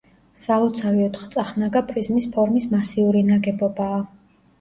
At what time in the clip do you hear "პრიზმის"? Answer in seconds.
1.89-2.27